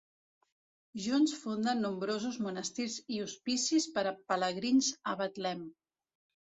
[1.03, 5.65] Junts funden nombrosos monestirs i hospicis per a pelegrins a Betlem.